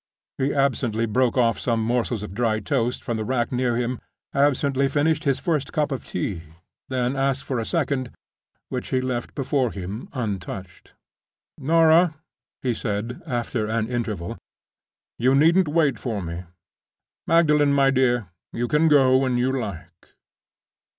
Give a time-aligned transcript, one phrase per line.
[0.39, 3.99] He absently broke off some morsels of dry toast from the rack near him,
[4.33, 8.09] absently finished his first cup of tea—then asked for a second,
[8.69, 10.93] which he left before him untouched.
[11.59, 12.15] "Norah,"
[12.63, 14.39] he said, after an interval,
[15.19, 16.45] "you needn't wait for me.
[17.27, 20.15] Magdalen, my dear, you can go when you like."